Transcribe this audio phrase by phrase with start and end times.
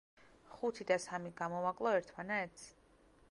[0.53, 2.67] ხუთი და სამი გამოვაკლო ერთმანეთს?